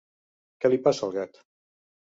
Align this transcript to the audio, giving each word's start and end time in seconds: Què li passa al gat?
Què 0.63 0.71
li 0.75 0.81
passa 0.89 1.07
al 1.11 1.15
gat? 1.19 1.41